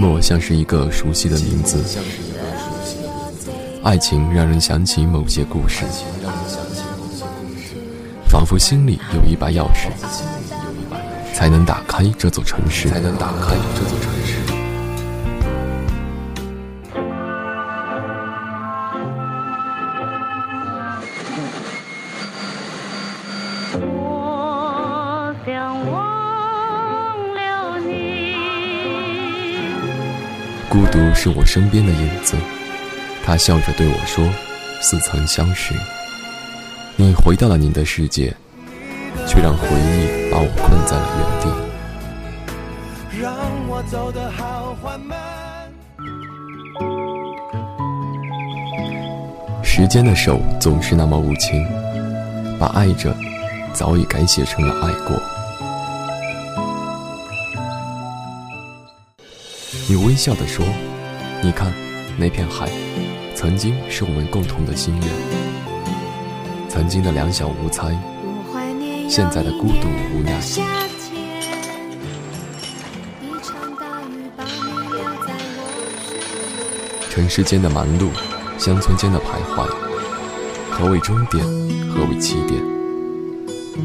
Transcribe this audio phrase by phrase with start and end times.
[0.00, 1.82] 寞像是一个熟悉的名字，
[3.82, 5.84] 爱情让人想起某些故事，
[8.28, 9.88] 仿佛心里有一把钥匙，
[11.34, 12.88] 才能打开这座城市。
[12.88, 14.47] 才能打开这座城市。
[30.78, 32.36] 孤独是我身边的影子，
[33.26, 34.24] 他笑着对我说
[34.80, 35.74] ：“似曾相识。”
[36.94, 38.32] 你回到了你的世界，
[39.26, 41.48] 却让回忆把我困在了原地。
[43.20, 43.34] 让
[43.66, 45.18] 我走得好缓慢。
[49.64, 51.66] 时间的手总是那么无情，
[52.56, 53.12] 把爱着
[53.72, 55.20] 早已改写成了爱过。
[59.90, 60.62] 你微笑地说
[61.42, 61.72] ：“你看，
[62.18, 62.68] 那片海，
[63.34, 65.08] 曾经是我们共同的心愿。
[66.68, 67.98] 曾经的两小无猜，
[69.08, 70.38] 现在的孤独无奈。
[77.08, 78.10] 城市间的忙碌，
[78.58, 79.66] 乡村间的徘徊，
[80.70, 81.42] 何为终点？
[81.88, 82.62] 何为起点？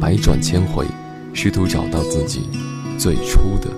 [0.00, 0.86] 百转千回，
[1.34, 2.48] 试图找到自己
[2.96, 3.68] 最初的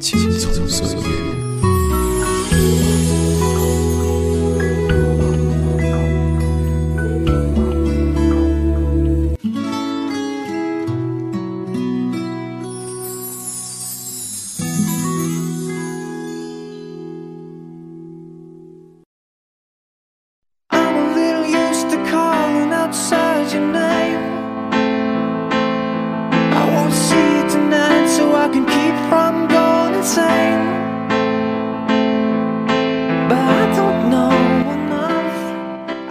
[0.00, 1.08] 青葱岁月。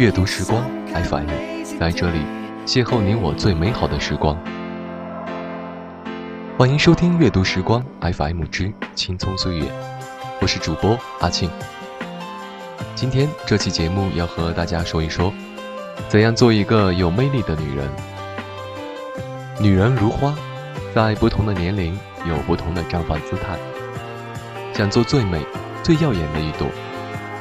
[0.00, 1.28] 阅读时光 FM，
[1.78, 2.20] 在这里
[2.64, 4.34] 邂逅你我最美好的时光。
[6.56, 9.66] 欢迎收听阅读时光 FM 之青葱岁月，
[10.40, 11.50] 我是主播阿庆。
[12.94, 15.30] 今天这期节目要和大家说一说，
[16.08, 17.86] 怎样做一个有魅力的女人。
[19.60, 20.34] 女人如花，
[20.94, 21.92] 在不同的年龄
[22.26, 23.58] 有不同的绽放姿态。
[24.72, 25.44] 想做最美、
[25.82, 26.66] 最耀眼的一朵，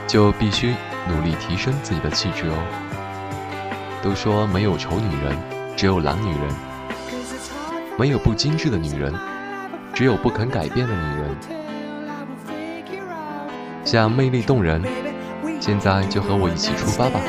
[0.08, 0.74] 就必须
[1.08, 2.56] 努力提升自己的气质哦。
[4.02, 5.38] 都说没有丑女人，
[5.76, 6.50] 只有懒女人；
[7.98, 9.14] 没有不精致的女人，
[9.94, 11.36] 只有不肯改变的女人。
[13.84, 14.82] 想魅力动人，
[15.60, 17.20] 现在就和我一起出发吧！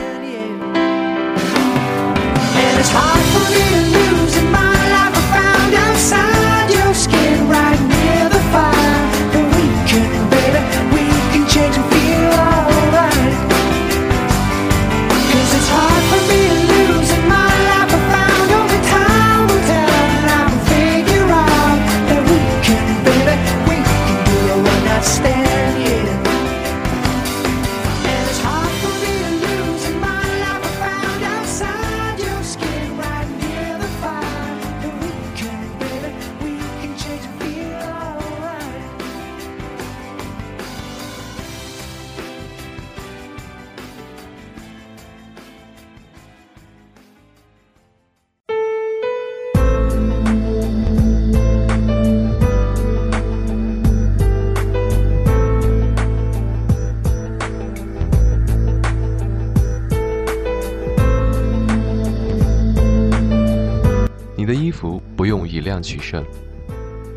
[65.71, 66.25] 量取胜，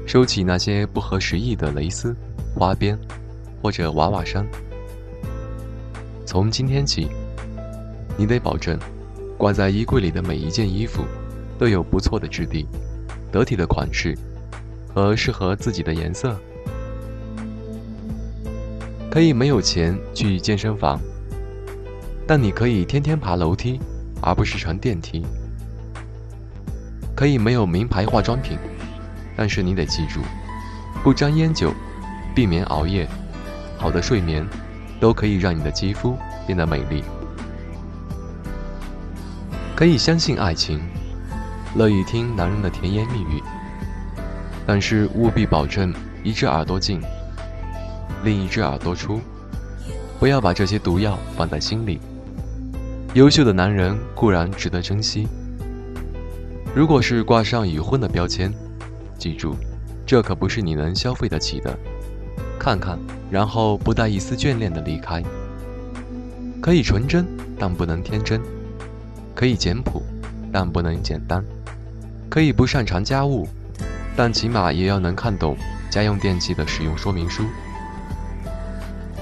[0.05, 2.15] 收起那些不合时宜的蕾丝、
[2.55, 2.95] 花边
[3.63, 4.47] 或者娃娃衫。
[6.23, 7.07] 从今天起，
[8.15, 8.77] 你得保证
[9.39, 11.03] 挂在衣柜里的每一件衣服
[11.57, 12.67] 都有不错的质地、
[13.31, 14.15] 得体的款式
[14.93, 16.37] 和适合自己的颜色。
[19.09, 20.99] 可以没有钱去健身房，
[22.27, 23.79] 但你可以天天爬楼梯，
[24.21, 25.25] 而不是乘电梯。
[27.15, 28.57] 可以没有名牌化妆品，
[29.35, 30.19] 但是你得记住，
[31.03, 31.73] 不沾烟酒，
[32.33, 33.07] 避免熬夜，
[33.77, 34.47] 好的睡眠，
[34.99, 36.17] 都可以让你的肌肤
[36.47, 37.03] 变得美丽。
[39.75, 40.81] 可以相信爱情，
[41.75, 43.41] 乐意听男人的甜言蜜语，
[44.65, 45.93] 但是务必保证
[46.23, 47.01] 一只耳朵进，
[48.23, 49.19] 另一只耳朵出，
[50.19, 51.99] 不要把这些毒药放在心里。
[53.13, 55.27] 优秀的男人固然值得珍惜。
[56.75, 58.51] 如果是挂上已婚的标签，
[59.19, 59.55] 记住，
[60.07, 61.77] 这可不是你能消费得起的。
[62.57, 62.97] 看看
[63.29, 65.21] 然后不带一丝眷恋的离开。
[66.59, 67.27] 可以纯真，
[67.59, 68.39] 但不能天真；
[69.35, 70.01] 可以简朴，
[70.51, 71.43] 但不能简单；
[72.27, 73.47] 可以不擅长家务，
[74.15, 75.55] 但起码也要能看懂
[75.91, 77.43] 家用电器的使用说明书。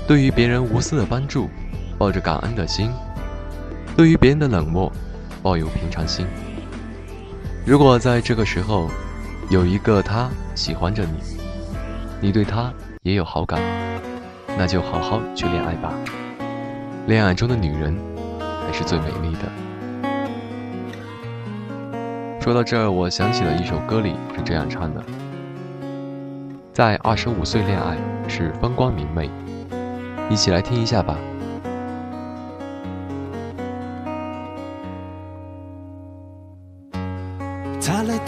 [0.08, 1.50] 对于别人无私的帮助，
[1.98, 2.92] 抱着感恩的心；
[3.98, 4.90] 对于别人的冷漠，
[5.44, 6.26] 抱有平常心。
[7.64, 8.90] 如果在这个时候，
[9.50, 11.12] 有一个他喜欢着你，
[12.20, 12.74] 你对他
[13.04, 13.62] 也有好感，
[14.58, 15.94] 那就好好去恋爱吧。
[17.06, 17.96] 恋爱中的女人，
[18.40, 19.42] 才是最美丽的。
[22.42, 25.04] 说到这儿，我想起了一首歌里是这样唱的：
[26.74, 27.96] 在二十五岁恋爱
[28.28, 29.30] 是风光明媚，
[30.32, 31.16] 一起来听一下吧。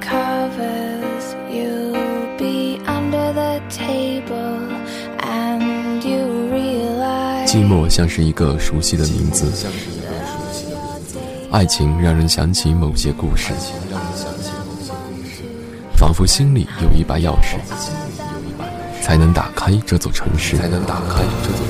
[0.00, 1.92] Covers, you'll
[2.38, 4.60] be under the table,
[5.18, 9.50] and you realize 寂寞像是一个熟悉的名字，
[11.50, 13.52] 爱情让人想起某些故事，
[15.96, 17.56] 仿佛心里有一把钥匙，
[19.02, 20.56] 才能打开这座城市。
[20.56, 21.66] 才能打开这座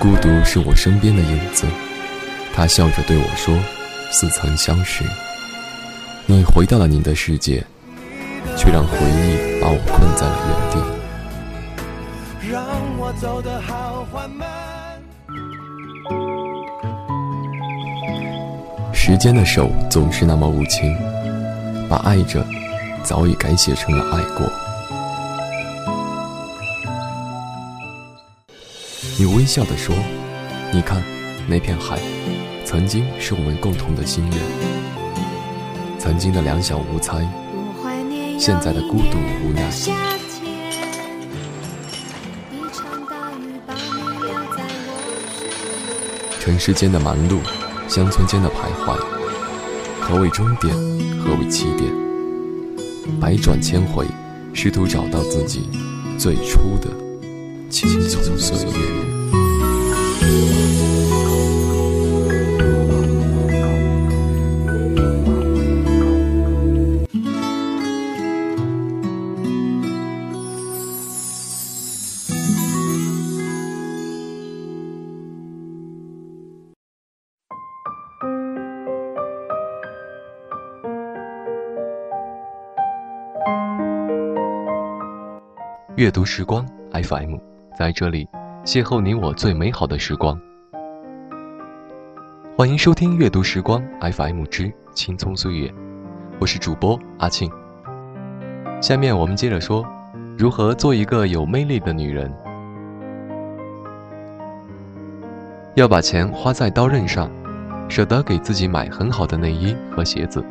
[0.00, 1.66] 孤独是我身边的影子，
[2.54, 3.54] 他笑着对我说
[4.10, 5.04] ：“似曾相识。”
[6.24, 7.62] 你回到了你的世界，
[8.56, 10.80] 却让回忆把我困在了原地。
[12.50, 12.64] 让
[12.96, 14.48] 我走得好缓慢。
[18.94, 20.96] 时间的手总是那么无情，
[21.90, 22.42] 把爱着
[23.02, 24.50] 早已改写成了爱过。
[29.20, 29.94] 你微笑地说
[30.72, 31.04] ：“你看，
[31.46, 31.98] 那片海，
[32.64, 34.38] 曾经是我们共同的心愿。
[35.98, 37.28] 曾经的两小无猜，
[38.38, 39.70] 现在的孤独无奈。
[39.70, 39.92] 夏
[40.26, 40.54] 天，
[42.50, 43.80] 一场大雨把你
[44.22, 44.64] 留在
[46.40, 47.40] 城市间的忙碌，
[47.90, 48.98] 乡村间的徘徊，
[50.00, 50.74] 何为终点？
[51.22, 51.92] 何为起点？
[53.20, 54.06] 百转千回，
[54.54, 55.68] 试图找到自己
[56.18, 56.88] 最初的
[57.70, 59.00] 青葱岁月。
[86.00, 87.36] 阅读时光 FM，
[87.80, 88.28] 在这里
[88.62, 90.38] 邂逅你我最美好的时光。
[92.54, 95.72] 欢迎收听阅读时光 FM 之青葱岁月，
[96.38, 97.50] 我是主播阿庆。
[98.82, 99.82] 下面我们接着说，
[100.36, 102.30] 如何做一个有魅力的女人。
[105.74, 107.30] 要把钱花在刀刃上，
[107.88, 110.44] 舍得给自己买很好的内衣和鞋子。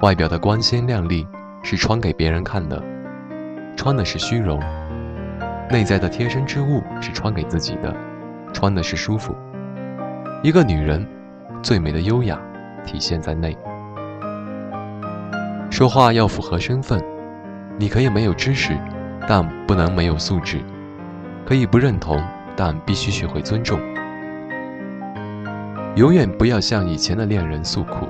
[0.00, 1.26] 外表的光鲜亮丽
[1.62, 2.82] 是穿给别人看的。
[3.76, 4.58] 穿的是虚荣，
[5.70, 7.94] 内在的贴身之物是穿给自己的，
[8.52, 9.34] 穿的是舒服。
[10.42, 11.06] 一个女人
[11.62, 12.40] 最美的优雅
[12.86, 13.56] 体现在内。
[15.70, 17.02] 说话要符合身份，
[17.78, 18.76] 你可以没有知识，
[19.28, 20.58] 但不能没有素质；
[21.44, 22.18] 可以不认同，
[22.56, 23.78] 但必须学会尊重。
[25.96, 28.06] 永远不要向以前的恋人诉苦，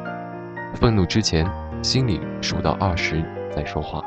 [0.75, 1.50] 愤怒之前，
[1.83, 4.00] 心里数到二十再说话。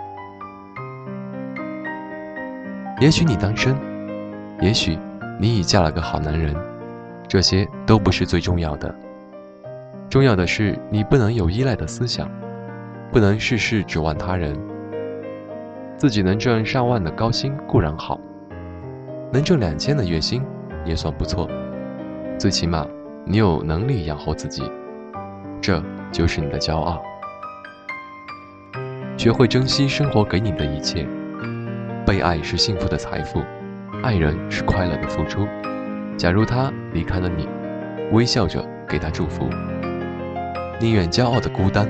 [3.02, 3.76] 也许你单身，
[4.62, 4.96] 也许
[5.40, 6.56] 你已嫁了个好男人，
[7.28, 8.94] 这些都不是最重要的。
[10.08, 12.30] 重要的是你不能有依赖的思想，
[13.12, 14.56] 不能事事指望他人。
[15.98, 18.20] 自己能挣上万的高薪固然好，
[19.34, 20.44] 能挣两千的月薪
[20.86, 21.50] 也算不错。
[22.38, 22.86] 最起码
[23.26, 24.62] 你有能力养活自己，
[25.60, 25.82] 这
[26.12, 27.02] 就是你的骄傲。
[29.18, 31.08] 学会珍惜生活给你的一切。
[32.12, 33.42] 被爱是幸福的财富，
[34.04, 35.48] 爱人是快乐的付出。
[36.18, 37.48] 假如他离开了你，
[38.12, 39.48] 微笑着给他祝福，
[40.78, 41.90] 宁愿骄傲的孤单，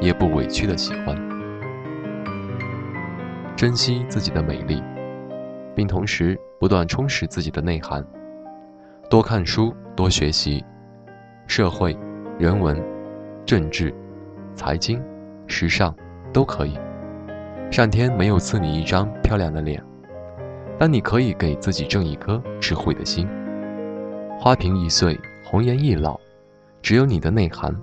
[0.00, 1.16] 也不委屈的喜欢。
[3.56, 4.80] 珍惜自己的美丽，
[5.74, 8.06] 并同时不断充实自己的内涵，
[9.10, 10.64] 多看书，多学习，
[11.48, 11.98] 社会、
[12.38, 12.80] 人文、
[13.44, 13.92] 政治、
[14.54, 15.02] 财经、
[15.48, 15.92] 时尚
[16.32, 16.78] 都可以。
[17.72, 19.82] 上天没有赐你一张漂亮的脸，
[20.78, 23.26] 但你可以给自己挣一颗智慧的心。
[24.38, 26.20] 花瓶易碎，红颜易老，
[26.82, 27.74] 只有你的内涵，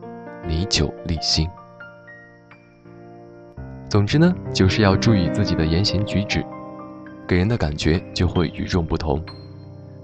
[0.47, 1.49] 历久立新。
[3.89, 6.45] 总之呢，就是要注意自己的言行举止，
[7.27, 9.19] 给人的感觉就会与众不同。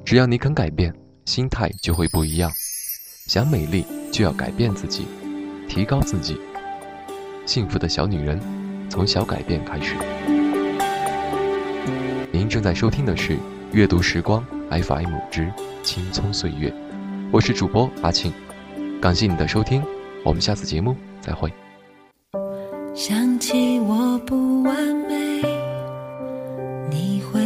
[0.04, 0.92] 只要你肯改变，
[1.26, 2.50] 心态就会不一样。
[3.28, 5.06] 想美丽，就要改变自己，
[5.70, 6.42] 提高自己。
[7.46, 8.65] 幸福的小女人。
[8.96, 9.94] 从小改变开始。
[12.32, 13.34] 您正在收听的是
[13.74, 15.52] 《阅读时光 FM 之
[15.84, 16.70] 青葱岁月》，
[17.30, 18.32] 我是主播阿庆，
[19.02, 19.84] 感谢你的收听，
[20.24, 21.52] 我们下次节目再会。
[22.94, 24.74] 想起我不完
[25.10, 25.42] 美，
[26.90, 27.45] 你会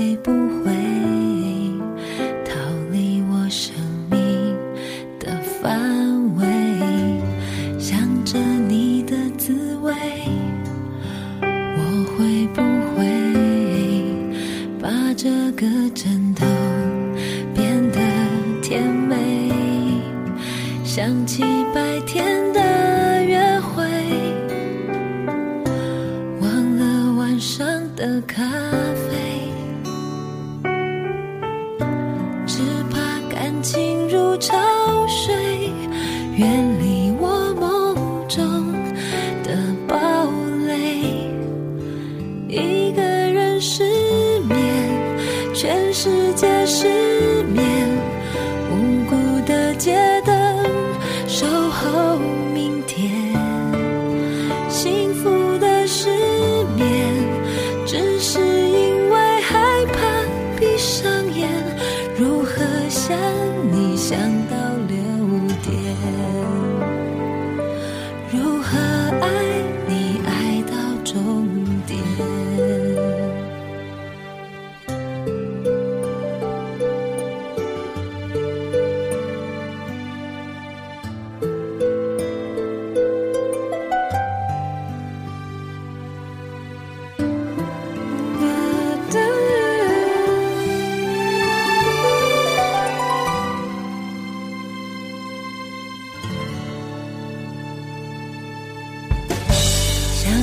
[34.40, 34.56] 潮
[35.08, 35.70] 水，
[36.38, 36.89] 远离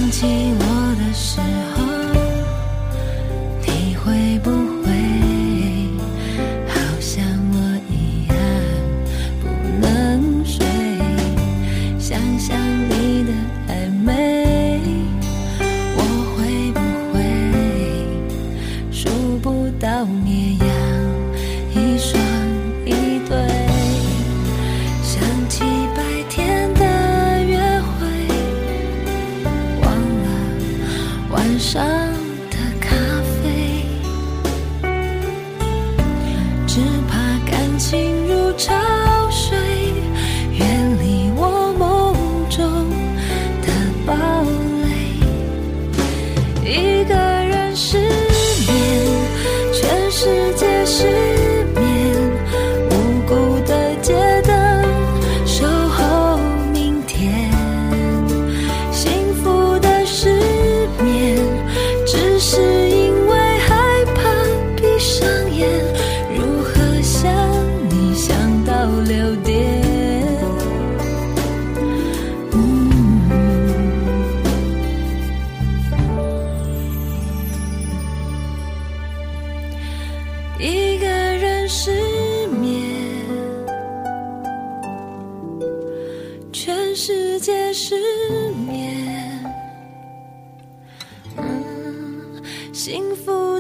[0.07, 0.25] 想起
[0.61, 1.41] 我的时
[1.75, 2.06] 候，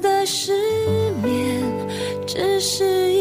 [0.00, 0.52] 的失
[1.22, 1.62] 眠，
[2.26, 3.12] 只是